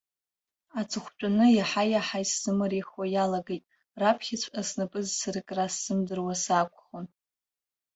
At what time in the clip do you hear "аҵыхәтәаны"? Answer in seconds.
0.79-1.45